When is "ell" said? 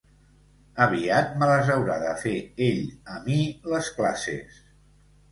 2.67-2.79